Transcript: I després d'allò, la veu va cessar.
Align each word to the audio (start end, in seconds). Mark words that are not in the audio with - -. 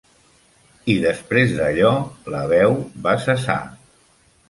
I 0.93 0.95
després 1.03 1.53
d'allò, 1.59 1.93
la 2.37 2.43
veu 2.57 2.77
va 3.07 3.17
cessar. 3.31 3.63